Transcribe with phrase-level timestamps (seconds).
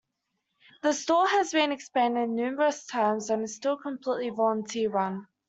[0.81, 5.27] The store has been expanded numerous times, and is still completely volunteer-run.